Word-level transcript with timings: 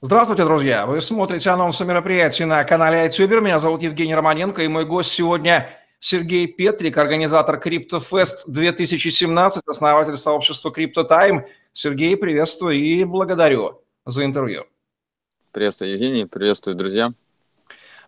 Здравствуйте, 0.00 0.44
друзья! 0.44 0.86
Вы 0.86 1.00
смотрите 1.00 1.50
анонсы 1.50 1.84
мероприятий 1.84 2.44
на 2.44 2.62
канале 2.62 3.04
iTuber. 3.08 3.40
Меня 3.40 3.58
зовут 3.58 3.82
Евгений 3.82 4.14
Романенко, 4.14 4.62
и 4.62 4.68
мой 4.68 4.84
гость 4.84 5.10
сегодня 5.10 5.70
Сергей 5.98 6.46
Петрик, 6.46 6.96
организатор 6.98 7.58
CryptoFest 7.58 8.44
2017, 8.46 9.64
основатель 9.66 10.16
сообщества 10.16 10.70
CryptoTime. 10.70 11.46
Сергей, 11.72 12.16
приветствую 12.16 12.76
и 12.76 13.02
благодарю 13.02 13.82
за 14.06 14.24
интервью. 14.24 14.66
Приветствую, 15.50 15.94
Евгений, 15.94 16.26
приветствую, 16.26 16.76
друзья. 16.76 17.12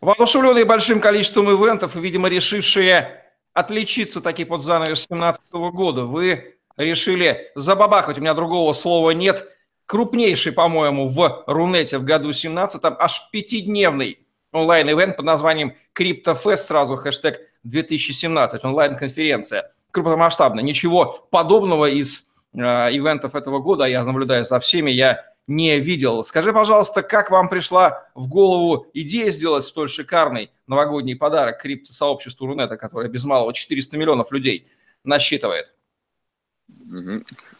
Воодушевленные 0.01 0.65
большим 0.65 1.01
количеством 1.01 1.51
ивентов 1.51 1.97
и, 1.97 2.01
видимо, 2.01 2.29
решившие 2.29 3.25
отличиться 3.53 4.21
таки 4.21 4.45
под 4.45 4.63
занавес 4.63 5.09
2017 5.09 5.55
года, 5.75 6.05
вы 6.05 6.55
решили 6.77 7.51
забабахать, 7.57 8.17
у 8.17 8.21
меня 8.21 8.35
другого 8.35 8.75
слова 8.75 9.11
нет– 9.11 9.45
крупнейший, 9.91 10.53
по-моему, 10.53 11.09
в 11.09 11.43
Рунете 11.49 11.99
в 11.99 12.05
году 12.05 12.33
17 12.33 12.81
аж 12.85 13.29
пятидневный 13.33 14.21
онлайн-ивент 14.53 15.17
под 15.17 15.25
названием 15.27 15.75
CryptoFest, 15.99 16.59
сразу 16.59 16.95
хэштег 16.95 17.41
2017, 17.65 18.65
онлайн-конференция. 18.65 19.73
Крупномасштабно. 19.91 20.61
Ничего 20.61 21.27
подобного 21.33 21.91
из 21.91 22.31
э, 22.55 22.59
ивентов 22.61 23.35
этого 23.35 23.59
года, 23.59 23.85
я 23.85 24.05
наблюдаю 24.05 24.45
за 24.45 24.61
всеми, 24.61 24.93
я 24.93 25.25
не 25.49 25.81
видел. 25.81 26.23
Скажи, 26.23 26.53
пожалуйста, 26.53 27.03
как 27.03 27.33
вам 27.33 27.49
пришла 27.49 28.07
в 28.15 28.29
голову 28.29 28.87
идея 28.95 29.33
сделать 29.33 29.65
столь 29.65 29.89
шикарный 29.89 30.53
новогодний 30.69 31.17
подарок 31.17 31.61
криптосообществу 31.61 32.47
Рунета, 32.47 32.77
которое 32.77 33.09
без 33.09 33.25
малого 33.25 33.53
400 33.53 33.99
миллионов 33.99 34.31
людей 34.31 34.69
насчитывает? 35.03 35.75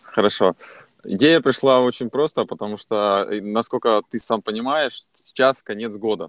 Хорошо. 0.05 0.55
Идея 1.05 1.41
пришла 1.41 1.81
очень 1.81 2.11
просто, 2.11 2.45
потому 2.45 2.77
что, 2.77 3.27
э, 3.31 3.41
насколько 3.41 4.03
ты 4.11 4.19
сам 4.19 4.43
понимаешь, 4.43 5.03
сейчас 5.15 5.63
конец 5.63 5.97
года. 5.97 6.27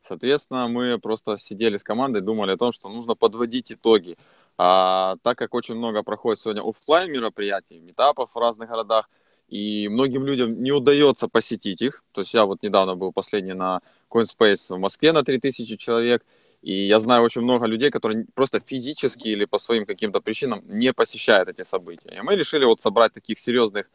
Соответственно, 0.00 0.68
мы 0.68 0.98
просто 0.98 1.38
сидели 1.38 1.76
с 1.76 1.82
командой, 1.84 2.20
думали 2.20 2.52
о 2.52 2.56
том, 2.56 2.72
что 2.72 2.88
нужно 2.88 3.14
подводить 3.14 3.72
итоги. 3.72 4.16
А 4.58 5.16
так 5.22 5.38
как 5.38 5.54
очень 5.54 5.74
много 5.74 6.02
проходит 6.02 6.40
сегодня 6.40 6.62
офлайн 6.62 7.10
мероприятий, 7.10 7.80
метапов 7.80 8.34
в 8.34 8.38
разных 8.38 8.68
городах, 8.68 9.08
и 9.48 9.88
многим 9.88 10.24
людям 10.26 10.62
не 10.62 10.72
удается 10.72 11.28
посетить 11.28 11.82
их. 11.82 12.02
То 12.12 12.22
есть 12.22 12.34
я 12.34 12.44
вот 12.44 12.62
недавно 12.62 12.96
был 12.96 13.12
последний 13.12 13.54
на 13.54 13.80
CoinSpace 14.10 14.76
в 14.76 14.78
Москве 14.78 15.12
на 15.12 15.22
3000 15.22 15.76
человек, 15.76 16.24
и 16.62 16.86
я 16.86 17.00
знаю 17.00 17.22
очень 17.22 17.42
много 17.42 17.66
людей, 17.66 17.90
которые 17.90 18.26
просто 18.34 18.60
физически 18.60 19.28
или 19.28 19.44
по 19.44 19.58
своим 19.58 19.84
каким-то 19.86 20.20
причинам 20.20 20.62
не 20.66 20.92
посещают 20.92 21.48
эти 21.48 21.62
события. 21.62 22.10
И 22.16 22.20
мы 22.22 22.36
решили 22.36 22.64
вот 22.64 22.80
собрать 22.80 23.12
таких 23.12 23.38
серьезных 23.38 23.86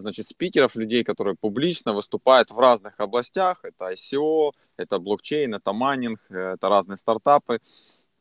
значит, 0.00 0.26
спикеров, 0.26 0.76
людей, 0.76 1.04
которые 1.04 1.36
публично 1.36 1.92
выступают 1.94 2.50
в 2.50 2.58
разных 2.58 2.94
областях. 2.98 3.64
Это 3.64 3.92
ICO, 3.92 4.52
это 4.76 4.98
блокчейн, 4.98 5.54
это 5.54 5.72
майнинг, 5.72 6.20
это 6.30 6.68
разные 6.68 6.96
стартапы. 6.96 7.60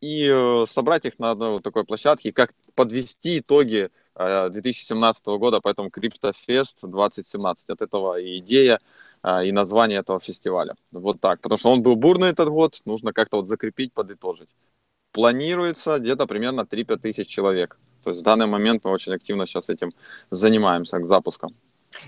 И 0.04 0.28
э, 0.30 0.66
собрать 0.68 1.06
их 1.06 1.18
на 1.18 1.32
одной 1.32 1.52
вот 1.52 1.64
такой 1.64 1.86
площадке, 1.86 2.34
как 2.34 2.54
подвести 2.76 3.40
итоги 3.40 3.90
2017 4.16 5.28
э, 5.28 5.38
года, 5.38 5.62
поэтому 5.62 5.90
CryptoFest 5.90 6.88
2017. 6.88 7.70
От 7.70 7.82
этого 7.82 8.20
и 8.20 8.40
идея, 8.40 8.80
э, 9.24 9.46
и 9.46 9.52
название 9.54 10.00
этого 10.00 10.20
фестиваля. 10.20 10.76
Вот 10.92 11.22
так. 11.22 11.40
Потому 11.40 11.58
что 11.58 11.72
он 11.72 11.82
был 11.82 11.96
бурный 11.96 12.30
этот 12.30 12.50
год, 12.50 12.82
нужно 12.86 13.14
как-то 13.14 13.38
вот 13.38 13.48
закрепить, 13.48 13.94
подытожить. 13.94 14.50
Планируется 15.14 16.00
где-то 16.00 16.28
примерно 16.28 16.66
3-5 16.66 16.98
тысяч 16.98 17.28
человек. 17.28 17.80
То 18.04 18.12
есть 18.12 18.22
в 18.22 18.24
данный 18.24 18.46
момент 18.46 18.84
мы 18.84 18.92
очень 18.92 19.14
активно 19.14 19.46
сейчас 19.46 19.70
этим 19.70 19.92
занимаемся 20.30 21.00
к 21.00 21.06
запуску. 21.06 21.52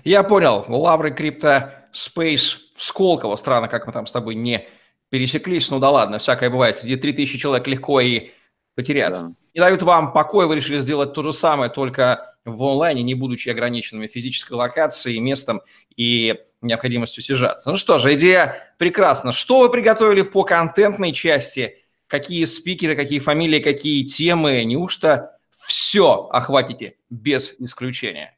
Я 0.03 0.23
понял. 0.23 0.65
Лавры 0.67 1.11
Крипто 1.11 1.71
Space 1.93 2.57
в 2.75 2.83
Сколково. 2.83 3.35
Странно, 3.35 3.67
как 3.67 3.87
мы 3.87 3.93
там 3.93 4.07
с 4.07 4.11
тобой 4.11 4.35
не 4.35 4.67
пересеклись. 5.09 5.69
Ну 5.69 5.79
да 5.79 5.89
ладно, 5.89 6.17
всякое 6.17 6.49
бывает. 6.49 6.75
Среди 6.75 6.95
3000 6.95 7.37
человек 7.37 7.67
легко 7.67 7.99
и 8.01 8.31
потеряться. 8.75 9.27
Да. 9.27 9.33
Не 9.53 9.61
дают 9.61 9.81
вам 9.83 10.11
покоя, 10.11 10.47
вы 10.47 10.57
решили 10.57 10.79
сделать 10.81 11.13
то 11.13 11.23
же 11.23 11.31
самое, 11.31 11.71
только 11.71 12.35
в 12.43 12.61
онлайне, 12.61 13.03
не 13.03 13.15
будучи 13.15 13.47
ограниченными 13.47 14.07
физической 14.07 14.51
локацией, 14.53 15.19
местом 15.19 15.61
и 15.95 16.41
необходимостью 16.61 17.23
съезжаться. 17.23 17.71
Ну 17.71 17.77
что 17.77 17.97
же, 17.99 18.13
идея 18.15 18.73
прекрасна. 18.77 19.31
Что 19.31 19.59
вы 19.59 19.69
приготовили 19.69 20.23
по 20.23 20.43
контентной 20.43 21.13
части? 21.13 21.77
Какие 22.07 22.43
спикеры, 22.45 22.97
какие 22.97 23.19
фамилии, 23.19 23.59
какие 23.59 24.03
темы? 24.03 24.61
Неужто 24.65 25.34
все 25.65 26.27
охватите 26.31 26.97
без 27.09 27.53
исключения? 27.59 28.37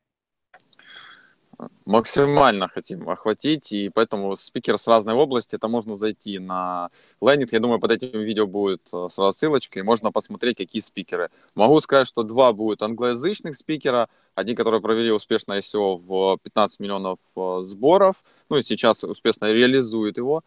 Максимально 1.85 2.67
хотим 2.67 3.09
охватить, 3.09 3.71
и 3.71 3.89
поэтому 3.89 4.38
спикер 4.38 4.77
с 4.77 4.88
разной 4.88 5.15
области, 5.15 5.55
это 5.55 5.67
можно 5.67 5.97
зайти 5.97 6.38
на 6.38 6.89
лендинг, 7.19 7.51
я 7.51 7.59
думаю, 7.59 7.79
под 7.79 7.91
этим 7.91 8.21
видео 8.21 8.45
будет 8.45 8.81
э, 8.93 9.07
сразу 9.09 9.31
ссылочка, 9.35 9.79
и 9.79 9.81
можно 9.81 10.11
посмотреть, 10.11 10.57
какие 10.57 10.83
спикеры. 10.83 11.29
Могу 11.55 11.79
сказать, 11.79 12.07
что 12.07 12.21
два 12.21 12.53
будут 12.53 12.83
англоязычных 12.83 13.55
спикера, 13.55 14.07
один, 14.35 14.55
который 14.55 14.81
провели 14.81 15.11
успешно 15.11 15.57
SEO 15.57 15.97
в 15.97 16.38
15 16.44 16.79
миллионов 16.79 17.17
э, 17.35 17.61
сборов, 17.63 18.23
ну 18.49 18.57
и 18.57 18.63
сейчас 18.63 19.03
успешно 19.03 19.51
реализует 19.51 20.17
его, 20.17 20.44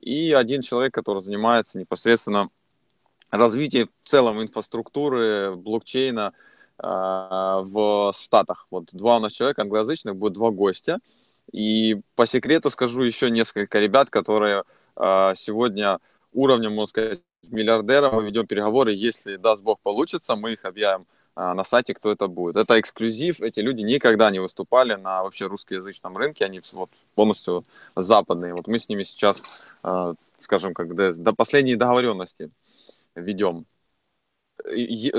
и 0.00 0.32
один 0.32 0.62
человек, 0.62 0.94
который 0.94 1.20
занимается 1.20 1.78
непосредственно 1.78 2.48
развитие 3.30 3.86
в 4.02 4.08
целом 4.08 4.42
инфраструктуры 4.42 5.54
блокчейна 5.56 6.32
э, 6.78 6.86
в 6.86 8.12
Штатах. 8.14 8.66
Вот 8.70 8.90
два 8.92 9.16
у 9.16 9.20
нас 9.20 9.32
человека 9.32 9.62
англоязычных, 9.62 10.16
будет 10.16 10.34
два 10.34 10.50
гостя. 10.50 11.00
И 11.52 12.00
по 12.16 12.26
секрету 12.26 12.70
скажу 12.70 13.02
еще 13.02 13.30
несколько 13.30 13.78
ребят, 13.78 14.10
которые 14.10 14.64
э, 14.96 15.32
сегодня 15.36 15.98
уровнем, 16.32 16.72
можно 16.74 16.90
сказать, 16.90 17.20
миллиардера. 17.42 18.10
Мы 18.10 18.24
ведем 18.24 18.46
переговоры. 18.46 18.92
Если, 18.92 19.36
даст 19.36 19.62
Бог, 19.62 19.80
получится, 19.80 20.36
мы 20.36 20.52
их 20.52 20.64
объявим 20.64 21.06
э, 21.36 21.52
на 21.52 21.64
сайте, 21.64 21.94
кто 21.94 22.10
это 22.10 22.28
будет. 22.28 22.56
Это 22.56 22.80
эксклюзив. 22.80 23.40
Эти 23.40 23.60
люди 23.60 23.82
никогда 23.82 24.30
не 24.30 24.40
выступали 24.40 24.94
на 24.94 25.22
вообще 25.22 25.46
русскоязычном 25.46 26.16
рынке. 26.16 26.44
Они 26.44 26.60
вот 26.72 26.90
полностью 27.14 27.64
западные. 27.94 28.54
Вот 28.54 28.66
мы 28.66 28.78
с 28.78 28.88
ними 28.88 29.04
сейчас, 29.04 29.42
э, 29.82 30.14
скажем, 30.38 30.74
как 30.74 30.94
до, 30.94 31.12
до 31.12 31.32
последней 31.32 31.76
договоренности 31.76 32.50
ведем. 33.14 33.66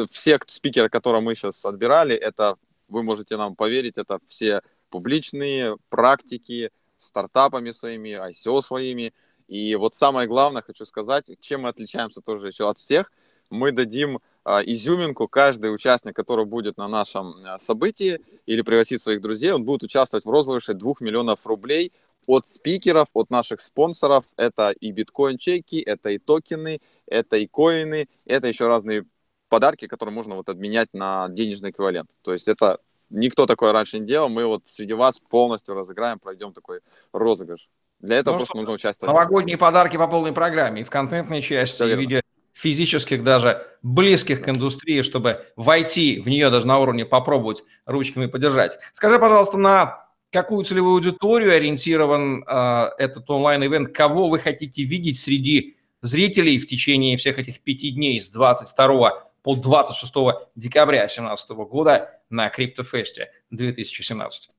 Все 0.10 0.40
спикеры, 0.48 0.90
которые 0.90 1.22
мы 1.22 1.36
сейчас 1.36 1.64
отбирали, 1.66 2.16
это, 2.16 2.56
вы 2.88 3.04
можете 3.04 3.38
нам 3.38 3.56
поверить, 3.56 3.98
это 3.98 4.20
все 4.28 4.62
публичные 4.90 5.78
практики, 5.90 6.72
стартапами 6.98 7.72
своими, 7.72 8.30
ICO 8.30 8.62
своими. 8.62 9.14
И 9.48 9.76
вот 9.76 9.94
самое 9.94 10.28
главное, 10.28 10.62
хочу 10.62 10.86
сказать, 10.86 11.30
чем 11.40 11.62
мы 11.62 11.70
отличаемся 11.70 12.22
тоже 12.22 12.48
еще 12.48 12.70
от 12.70 12.80
всех, 12.80 13.12
мы 13.50 13.72
дадим 13.72 14.20
а, 14.44 14.62
изюминку, 14.62 15.28
каждый 15.28 15.74
участник, 15.74 16.16
который 16.16 16.46
будет 16.46 16.78
на 16.78 16.88
нашем 16.88 17.36
а, 17.46 17.60
событии 17.60 18.20
или 18.46 18.62
пригласит 18.62 19.02
своих 19.02 19.22
друзей, 19.22 19.52
он 19.52 19.64
будет 19.64 19.84
участвовать 19.84 20.26
в 20.26 20.30
розыгрыше 20.30 20.74
2 20.74 20.94
миллионов 21.00 21.46
рублей 21.46 21.92
от 22.26 22.48
спикеров, 22.48 23.08
от 23.14 23.30
наших 23.30 23.62
спонсоров. 23.62 24.26
Это 24.36 24.72
и 24.72 24.92
биткоин-чеки, 24.92 25.82
это 25.82 26.10
и 26.10 26.18
токены, 26.18 26.80
это 27.08 27.38
и 27.38 27.48
коины, 27.48 28.08
это 28.26 28.48
еще 28.48 28.68
разные 28.68 29.06
подарки, 29.50 29.88
которые 29.88 30.14
можно 30.14 30.36
вот 30.36 30.50
обменять 30.50 30.90
на 30.94 31.30
денежный 31.30 31.72
эквивалент. 31.72 32.10
То 32.22 32.34
есть 32.34 32.48
это 32.48 32.80
никто 33.10 33.46
такое 33.46 33.72
раньше 33.72 34.00
не 34.00 34.08
делал. 34.08 34.30
Мы 34.30 34.46
вот 34.46 34.64
среди 34.68 34.94
вас 34.94 35.20
полностью 35.20 35.76
разыграем, 35.76 36.20
пройдем 36.20 36.54
такой 36.54 36.80
розыгрыш. 37.12 37.70
Для 38.00 38.18
этого 38.18 38.36
ну, 38.36 38.40
просто 38.40 38.58
нужно 38.58 38.74
участвовать. 38.74 39.14
Новогодние 39.14 39.58
подарки 39.58 39.98
по 39.98 40.08
полной 40.08 40.34
программе. 40.34 40.82
И 40.82 40.84
в 40.84 40.90
контентной 40.90 41.42
части, 41.42 41.84
и 41.84 41.96
в 41.96 42.00
виде 42.00 42.22
физических 42.54 43.24
даже 43.24 43.68
близких 43.84 44.42
к 44.42 44.50
индустрии, 44.50 45.02
чтобы 45.02 45.46
войти 45.56 46.22
в 46.22 46.30
нее 46.30 46.50
даже 46.50 46.66
на 46.68 46.80
уровне 46.80 47.06
попробовать 47.06 47.64
ручками 47.86 48.28
подержать. 48.28 48.80
Скажи, 48.94 49.20
пожалуйста, 49.20 49.58
на 49.58 50.08
какую 50.32 50.64
целевую 50.64 50.96
аудиторию 50.96 51.54
ориентирован 51.54 52.44
э, 52.48 52.90
этот 52.98 53.29
онлайн-ивент? 53.29 53.94
Кого 53.94 54.29
вы 54.29 54.40
хотите 54.40 54.84
видеть 54.84 55.18
среди 55.18 55.78
зрителей 56.05 56.59
в 56.59 56.67
течение 56.67 57.17
всех 57.17 57.40
этих 57.40 57.61
пяти 57.61 57.91
дней 57.91 58.19
с 58.19 58.29
22 58.29 59.28
по 59.41 59.55
26 59.55 60.13
декабря 60.55 60.99
2017 61.02 61.49
года 61.52 62.22
на 62.29 62.49
Криптофесте 62.49 63.31
2017? 63.52 64.49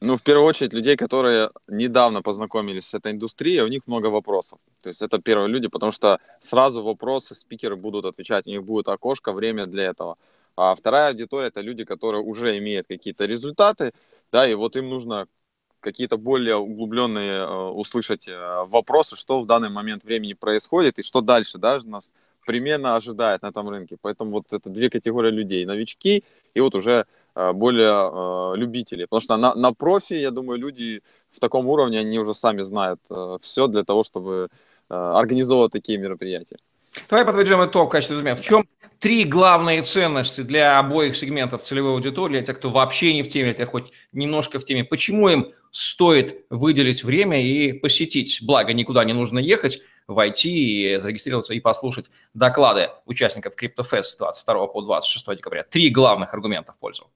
Ну, 0.00 0.16
в 0.16 0.22
первую 0.22 0.46
очередь, 0.46 0.72
людей, 0.72 0.96
которые 0.96 1.50
недавно 1.68 2.22
познакомились 2.22 2.88
с 2.88 2.94
этой 2.94 3.12
индустрией, 3.12 3.62
у 3.62 3.68
них 3.68 3.82
много 3.86 4.06
вопросов. 4.08 4.58
То 4.82 4.88
есть 4.88 5.00
это 5.00 5.18
первые 5.18 5.48
люди, 5.48 5.68
потому 5.68 5.92
что 5.92 6.18
сразу 6.40 6.82
вопросы 6.82 7.34
спикеры 7.34 7.76
будут 7.76 8.04
отвечать, 8.04 8.46
у 8.46 8.50
них 8.50 8.64
будет 8.64 8.88
окошко, 8.88 9.32
время 9.32 9.66
для 9.66 9.84
этого. 9.84 10.16
А 10.56 10.74
вторая 10.74 11.10
аудитория– 11.10 11.46
это 11.48 11.60
люди, 11.60 11.84
которые 11.84 12.22
уже 12.22 12.58
имеют 12.58 12.88
какие-то 12.88 13.26
результаты, 13.26 13.92
да, 14.32 14.48
и 14.48 14.54
вот 14.54 14.76
им 14.76 14.88
нужно 14.88 15.28
какие-то 15.82 16.16
более 16.16 16.56
углубленные 16.56 17.40
э, 17.40 17.70
услышать 17.70 18.28
э, 18.28 18.64
вопросы, 18.66 19.16
что 19.16 19.40
в 19.40 19.46
данный 19.46 19.68
момент 19.68 20.04
времени 20.04 20.32
происходит 20.32 20.98
и 20.98 21.02
что 21.02 21.20
дальше 21.20 21.58
да, 21.58 21.78
нас 21.84 22.14
примерно 22.46 22.96
ожидает 22.96 23.42
на 23.42 23.48
этом 23.48 23.68
рынке. 23.68 23.96
Поэтому 24.00 24.30
вот 24.30 24.52
это 24.52 24.70
две 24.70 24.88
категории 24.88 25.30
людей. 25.30 25.66
Новички 25.66 26.24
и 26.54 26.60
вот 26.60 26.74
уже 26.74 27.06
э, 27.34 27.52
более 27.52 28.54
э, 28.54 28.56
любители. 28.56 29.04
Потому 29.04 29.20
что 29.20 29.36
на, 29.36 29.54
на 29.54 29.72
профи, 29.72 30.14
я 30.14 30.30
думаю, 30.30 30.58
люди 30.58 31.02
в 31.30 31.40
таком 31.40 31.66
уровне, 31.66 32.00
они 32.00 32.18
уже 32.18 32.34
сами 32.34 32.62
знают 32.62 33.00
э, 33.10 33.38
все 33.40 33.66
для 33.66 33.84
того, 33.84 34.02
чтобы 34.02 34.48
э, 34.88 34.94
организовывать 34.94 35.72
такие 35.72 35.98
мероприятия. 35.98 36.56
Давай 37.08 37.24
подведем 37.24 37.64
итог 37.64 37.88
в 37.88 37.92
качестве 37.92 38.16
резюме. 38.16 38.34
В 38.34 38.40
чем 38.40 38.64
три 39.02 39.24
главные 39.24 39.82
ценности 39.82 40.42
для 40.42 40.78
обоих 40.78 41.16
сегментов 41.16 41.62
целевой 41.62 41.94
аудитории, 41.94 42.34
для 42.34 42.42
тех, 42.42 42.56
кто 42.56 42.70
вообще 42.70 43.12
не 43.12 43.24
в 43.24 43.28
теме, 43.28 43.46
для 43.46 43.54
тех, 43.54 43.68
хоть 43.68 43.90
немножко 44.12 44.60
в 44.60 44.64
теме? 44.64 44.84
Почему 44.84 45.28
им 45.28 45.52
стоит 45.72 46.46
выделить 46.50 47.02
время 47.02 47.42
и 47.42 47.72
посетить? 47.72 48.38
Благо, 48.42 48.72
никуда 48.72 49.02
не 49.02 49.12
нужно 49.12 49.40
ехать, 49.40 49.80
войти 50.06 50.94
и 50.94 50.98
зарегистрироваться 50.98 51.52
и 51.52 51.58
послушать 51.58 52.12
доклады 52.32 52.90
участников 53.04 53.54
CryptoFest 53.60 54.04
с 54.04 54.16
22 54.18 54.66
по 54.68 54.82
26 54.82 55.36
декабря. 55.36 55.64
Три 55.64 55.90
главных 55.90 56.32
аргумента 56.32 56.72
в 56.72 56.78
пользу. 56.78 57.10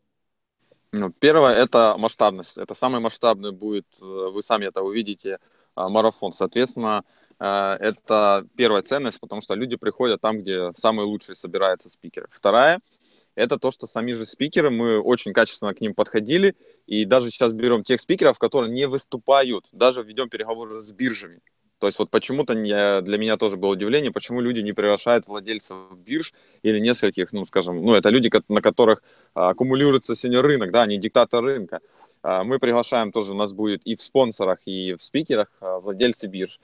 Ну, 0.90 1.10
первое– 1.10 1.54
это 1.56 1.94
масштабность. 1.96 2.58
Это 2.58 2.74
самый 2.74 3.00
масштабный 3.00 3.52
будет, 3.52 3.86
э, 4.02 4.04
вы 4.04 4.42
сами 4.42 4.64
это 4.64 4.82
увидите, 4.82 5.38
а, 5.76 5.88
марафон. 5.88 6.32
Соответственно, 6.32 7.04
Э, 7.04 7.25
это 7.38 8.46
первая 8.56 8.82
ценность, 8.82 9.20
потому 9.20 9.42
что 9.42 9.54
люди 9.54 9.76
приходят 9.76 10.20
там, 10.20 10.38
где 10.38 10.72
самые 10.76 11.06
лучшие 11.06 11.36
собираются 11.36 11.90
спикеры. 11.90 12.28
Вторая– 12.30 12.80
это 13.36 13.58
то, 13.58 13.70
что 13.70 13.86
сами 13.86 14.12
же 14.12 14.24
спикеры, 14.24 14.70
мы 14.70 14.98
очень 14.98 15.32
качественно 15.32 15.74
к 15.74 15.80
ним 15.80 15.94
подходили, 15.94 16.56
и 16.86 17.04
даже 17.04 17.30
сейчас 17.30 17.52
берем 17.52 17.84
тех 17.84 18.00
спикеров, 18.00 18.38
которые 18.38 18.72
не 18.72 18.86
выступают, 18.88 19.66
даже 19.72 20.02
ведем 20.02 20.28
переговоры 20.28 20.80
с 20.80 20.90
биржами. 20.90 21.40
То 21.78 21.86
есть 21.86 21.98
вот 21.98 22.10
почему-то 22.10 22.54
для 22.54 23.18
меня 23.18 23.36
тоже 23.36 23.58
было 23.58 23.72
удивление, 23.72 24.10
почему 24.10 24.40
люди 24.40 24.60
не 24.60 24.72
приглашают 24.72 25.28
владельцев 25.28 25.76
бирж 25.94 26.32
или 26.62 26.80
нескольких, 26.80 27.32
ну, 27.32 27.44
скажем, 27.44 27.84
ну, 27.84 27.94
это 27.94 28.08
люди, 28.08 28.30
на 28.48 28.62
которых 28.62 29.02
а, 29.34 29.50
аккумулируется 29.50 30.16
сегодня 30.16 30.40
рынок, 30.40 30.72
да, 30.72 30.82
они 30.82 30.96
диктаторы 30.96 31.52
рынка. 31.54 31.80
А, 32.22 32.44
мы 32.44 32.58
приглашаем 32.58 33.12
тоже, 33.12 33.32
у 33.32 33.36
нас 33.36 33.52
будет 33.52 33.82
и 33.84 33.94
в 33.94 34.00
спонсорах, 34.00 34.60
и 34.64 34.94
в 34.94 35.02
спикерах 35.02 35.48
а, 35.60 35.80
владельцы 35.80 36.28
бирж. 36.28 36.58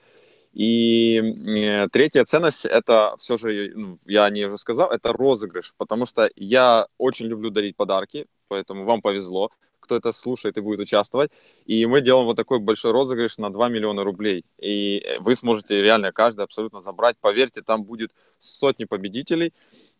И 0.53 1.17
э, 1.17 1.87
третья 1.89 2.23
ценность, 2.25 2.65
это 2.65 3.15
все 3.17 3.37
же, 3.37 3.71
ну, 3.75 3.99
я 4.05 4.29
не 4.29 4.45
уже 4.45 4.57
сказал, 4.57 4.91
это 4.91 5.11
розыгрыш, 5.11 5.73
потому 5.77 6.05
что 6.05 6.29
я 6.35 6.87
очень 6.99 7.25
люблю 7.25 7.49
дарить 7.49 7.75
подарки, 7.75 8.27
поэтому 8.47 8.85
вам 8.85 9.01
повезло, 9.01 9.49
кто 9.79 9.95
это 9.95 10.11
слушает 10.11 10.57
и 10.57 10.61
будет 10.61 10.79
участвовать. 10.79 11.31
И 11.65 11.85
мы 11.85 12.01
делаем 12.01 12.25
вот 12.25 12.37
такой 12.37 12.59
большой 12.59 12.91
розыгрыш 12.91 13.37
на 13.37 13.49
2 13.49 13.69
миллиона 13.69 14.03
рублей. 14.03 14.45
И 14.59 15.03
вы 15.19 15.35
сможете 15.35 15.81
реально 15.81 16.11
каждый 16.11 16.43
абсолютно 16.45 16.81
забрать. 16.81 17.17
Поверьте, 17.19 17.61
там 17.61 17.83
будет 17.83 18.11
сотни 18.37 18.85
победителей. 18.85 19.53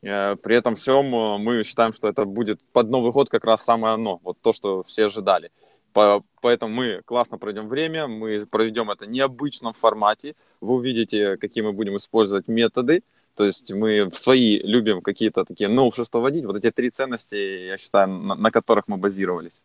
Э, 0.03 0.35
при 0.35 0.55
этом 0.55 0.75
всем 0.75 1.13
э, 1.15 1.37
мы 1.37 1.63
считаем, 1.63 1.93
что 1.93 2.07
это 2.07 2.25
будет 2.25 2.61
под 2.71 2.89
Новый 2.89 3.11
год 3.11 3.29
как 3.29 3.43
раз 3.43 3.63
самое 3.63 3.95
оно, 3.95 4.19
вот 4.23 4.37
то, 4.41 4.53
что 4.53 4.83
все 4.83 5.07
ожидали. 5.07 5.51
Поэтому 5.93 6.73
мы 6.73 7.01
классно 7.05 7.37
пройдем 7.37 7.67
время, 7.67 8.07
мы 8.07 8.45
проведем 8.45 8.91
это 8.91 9.05
в 9.05 9.09
необычном 9.09 9.73
формате. 9.73 10.35
Вы 10.59 10.75
увидите, 10.75 11.37
какие 11.37 11.63
мы 11.63 11.71
будем 11.71 11.95
использовать 11.97 12.47
методы. 12.47 13.03
То 13.35 13.45
есть 13.45 13.71
мы 13.71 14.05
в 14.05 14.15
свои 14.15 14.59
любим 14.59 15.01
какие-то 15.01 15.45
такие 15.45 15.69
новшества 15.69 16.19
вводить. 16.19 16.45
Вот 16.45 16.55
эти 16.55 16.71
три 16.71 16.89
ценности, 16.89 17.67
я 17.67 17.77
считаю, 17.77 18.07
на, 18.09 18.35
на 18.35 18.51
которых 18.51 18.87
мы 18.87 18.97
базировались. 18.97 19.61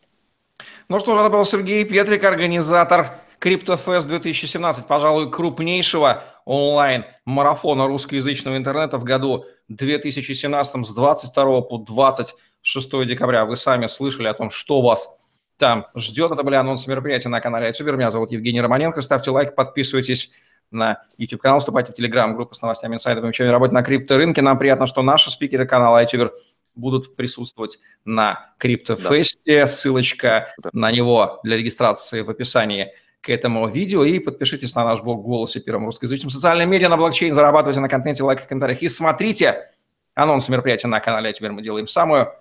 Ну 0.88 1.00
что 1.00 1.14
же, 1.14 1.20
это 1.20 1.30
был 1.30 1.44
Сергей 1.44 1.84
Петрик, 1.84 2.24
организатор 2.24 3.20
CryptoFest 3.40 4.06
2017, 4.06 4.86
пожалуй, 4.86 5.30
крупнейшего 5.30 6.24
онлайн-марафона 6.44 7.86
русскоязычного 7.86 8.56
интернета 8.56 8.98
в 8.98 9.04
году 9.04 9.44
2017 9.68 10.86
с 10.86 10.94
22 10.94 11.60
по 11.62 11.78
26 11.78 13.06
декабря. 13.06 13.44
Вы 13.44 13.56
сами 13.56 13.86
слышали 13.86 14.28
о 14.28 14.34
том, 14.34 14.50
что 14.50 14.80
вас 14.80 15.18
там 15.58 15.86
ждет. 15.94 16.30
Это 16.32 16.42
были 16.42 16.54
анонсы 16.54 16.88
мероприятия 16.88 17.28
на 17.28 17.40
канале 17.40 17.68
YouTube. 17.68 17.96
Меня 17.96 18.10
зовут 18.10 18.32
Евгений 18.32 18.60
Романенко. 18.60 19.02
Ставьте 19.02 19.30
лайк, 19.30 19.54
подписывайтесь 19.54 20.30
на 20.70 21.02
YouTube-канал, 21.16 21.58
вступайте 21.58 21.92
в 21.92 21.98
Telegram-группу 21.98 22.54
с 22.54 22.62
новостями, 22.62 22.94
инсайдами, 22.94 23.32
чем 23.32 23.50
работе 23.50 23.74
на 23.74 23.82
крипторынке. 23.82 24.42
Нам 24.42 24.58
приятно, 24.58 24.86
что 24.86 25.02
наши 25.02 25.30
спикеры 25.30 25.66
канала 25.66 26.02
YouTube 26.02 26.32
будут 26.74 27.16
присутствовать 27.16 27.80
на 28.04 28.52
криптофесте. 28.58 29.60
Да. 29.60 29.66
Ссылочка 29.66 30.54
да. 30.58 30.70
на 30.72 30.90
него 30.92 31.40
для 31.42 31.56
регистрации 31.56 32.20
в 32.20 32.30
описании 32.30 32.92
к 33.20 33.30
этому 33.30 33.66
видео. 33.68 34.04
И 34.04 34.18
подпишитесь 34.20 34.74
на 34.74 34.84
наш 34.84 35.00
блог 35.02 35.24
«Голосе 35.24 35.60
первым 35.60 35.86
русскоязычным». 35.86 36.30
Социальные 36.30 36.66
медиа 36.66 36.88
на 36.88 36.96
блокчейн. 36.96 37.34
Зарабатывайте 37.34 37.80
на 37.80 37.88
контенте, 37.88 38.22
лайках, 38.22 38.46
комментариях. 38.46 38.82
И 38.82 38.88
смотрите 38.88 39.68
анонсы 40.14 40.52
мероприятия 40.52 40.86
на 40.86 41.00
канале. 41.00 41.30
А 41.30 41.32
теперь 41.32 41.50
мы 41.50 41.62
делаем 41.62 41.88
самую 41.88 42.32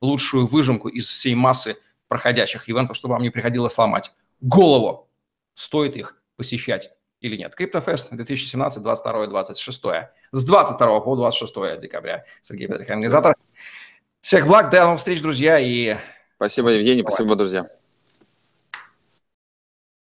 лучшую 0.00 0.46
выжимку 0.46 0.88
из 0.88 1.06
всей 1.06 1.34
массы 1.34 1.76
проходящих 2.10 2.68
ивентов, 2.68 2.96
чтобы 2.96 3.12
вам 3.12 3.22
не 3.22 3.30
приходилось 3.30 3.72
сломать 3.72 4.12
голову, 4.40 5.08
стоит 5.54 5.96
их 5.96 6.20
посещать 6.36 6.90
или 7.20 7.36
нет. 7.36 7.54
CryptoFest 7.56 8.08
2017, 8.10 8.82
22, 8.82 9.26
26. 9.28 9.82
С 10.32 10.44
22 10.44 11.00
по 11.00 11.16
26 11.16 11.80
декабря. 11.80 12.24
Сергей 12.42 12.66
Петрик, 12.66 12.90
организатор. 12.90 13.36
Всех 14.20 14.46
благ, 14.46 14.70
до 14.70 14.82
новых 14.82 14.98
встреч, 14.98 15.22
друзья. 15.22 15.60
И... 15.60 15.96
Спасибо, 16.34 16.70
Евгений, 16.70 17.02
спасибо, 17.02 17.36
друзья. 17.36 17.70